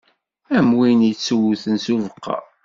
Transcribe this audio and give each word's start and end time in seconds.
Am 0.57 0.69
win 0.77 0.99
ittewten 1.11 1.75
s 1.83 1.85
ubeqqa. 1.95 2.37